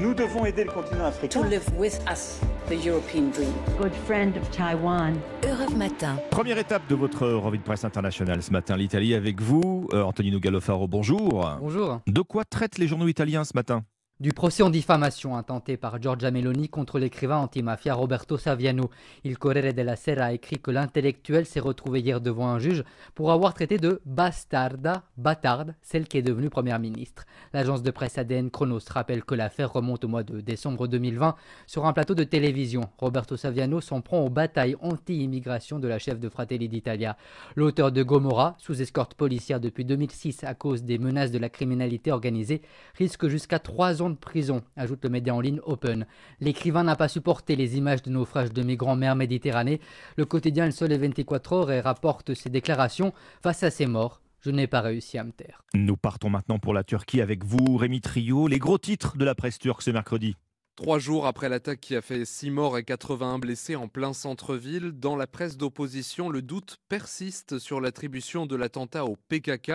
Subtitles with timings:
[0.00, 1.42] Nous devons aider le continent africain.
[1.42, 3.52] to live with us the European dream.
[3.78, 5.14] good friend of Taiwan.
[5.44, 6.16] Europe Matin.
[6.30, 9.88] Première étape de votre revue de presse internationale ce matin, l'Italie avec vous.
[9.92, 11.50] Euh, Antonino Gallofaro, bonjour.
[11.60, 12.00] Bonjour.
[12.06, 13.82] De quoi traitent les journaux italiens ce matin?
[14.20, 18.90] Du procès en diffamation intenté par Giorgia Meloni contre l'écrivain antimafia Roberto Saviano.
[19.24, 23.32] Il Corriere della Sera a écrit que l'intellectuel s'est retrouvé hier devant un juge pour
[23.32, 27.24] avoir traité de bastarda, bâtarde, celle qui est devenue première ministre.
[27.54, 31.34] L'agence de presse ADN Chronos rappelle que l'affaire remonte au mois de décembre 2020
[31.66, 32.90] sur un plateau de télévision.
[32.98, 37.16] Roberto Saviano s'en prend aux batailles anti-immigration de la chef de Fratelli d'Italia.
[37.56, 42.12] L'auteur de Gomorra, sous escorte policière depuis 2006 à cause des menaces de la criminalité
[42.12, 42.60] organisée,
[42.98, 46.06] risque jusqu'à trois ans de prison, ajoute le média en ligne Open.
[46.40, 49.80] L'écrivain n'a pas supporté les images de naufrages de migrants mer Méditerranée.
[50.16, 54.20] Le quotidien Le Sole 24 heures et rapporte ses déclarations face à ces morts.
[54.40, 55.62] Je n'ai pas réussi à me taire.
[55.74, 58.46] Nous partons maintenant pour la Turquie avec vous, Rémi Trio.
[58.46, 60.36] Les gros titres de la presse turque ce mercredi.
[60.80, 64.92] Trois jours après l'attaque qui a fait 6 morts et 81 blessés en plein centre-ville,
[64.92, 69.72] dans la presse d'opposition, le doute persiste sur l'attribution de l'attentat au PKK.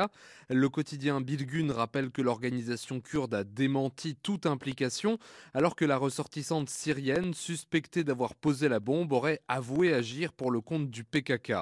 [0.50, 5.20] Le quotidien Bilgun rappelle que l'organisation kurde a démenti toute implication,
[5.54, 10.60] alors que la ressortissante syrienne, suspectée d'avoir posé la bombe, aurait avoué agir pour le
[10.60, 11.54] compte du PKK.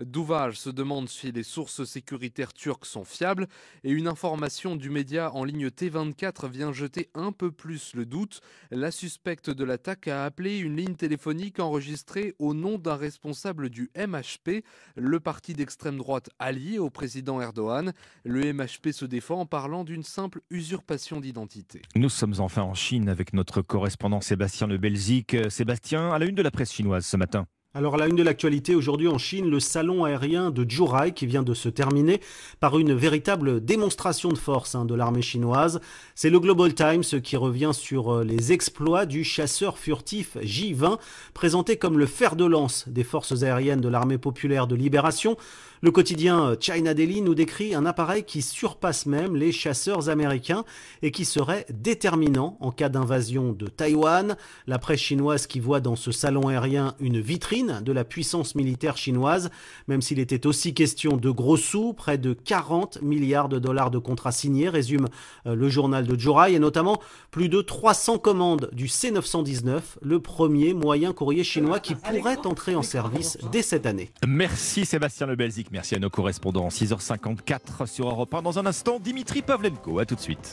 [0.00, 3.48] Douvage se demande si les sources sécuritaires turques sont fiables,
[3.82, 8.42] et une information du média en ligne T24 vient jeter un peu plus le doute.
[8.90, 14.64] Suspecte de l'attaque a appelé une ligne téléphonique enregistrée au nom d'un responsable du MHP,
[14.96, 17.92] le parti d'extrême droite allié au président Erdogan.
[18.24, 21.82] Le MHP se défend en parlant d'une simple usurpation d'identité.
[21.94, 25.34] Nous sommes enfin en Chine avec notre correspondant Sébastien Le Belzic.
[25.34, 27.46] Euh, Sébastien, à la une de la presse chinoise ce matin.
[27.72, 31.24] Alors, à la une de l'actualité aujourd'hui en Chine, le salon aérien de Zhuhai qui
[31.26, 32.20] vient de se terminer
[32.58, 35.80] par une véritable démonstration de force hein, de l'armée chinoise.
[36.16, 40.98] C'est le Global Times qui revient sur euh, les exploits du chasseur furtif J-20,
[41.32, 45.36] présenté comme le fer de lance des forces aériennes de l'armée populaire de libération.
[45.82, 50.64] Le quotidien China Daily nous décrit un appareil qui surpasse même les chasseurs américains
[51.02, 54.36] et qui serait déterminant en cas d'invasion de Taïwan.
[54.66, 58.96] La presse chinoise qui voit dans ce salon aérien une vitrine de la puissance militaire
[58.96, 59.50] chinoise,
[59.88, 63.98] même s'il était aussi question de gros sous, près de 40 milliards de dollars de
[63.98, 65.06] contrats signés, résume
[65.46, 67.00] euh, le journal de Jorai, et notamment
[67.30, 72.82] plus de 300 commandes du C919, le premier moyen courrier chinois qui pourrait entrer en
[72.82, 74.10] service dès cette année.
[74.26, 75.68] Merci Sébastien Le Belzic.
[75.70, 76.68] Merci à nos correspondants.
[76.68, 78.42] 6h54 sur Europe 1.
[78.42, 79.98] Dans un instant, Dimitri Pavlenko.
[79.98, 80.48] À tout de suite.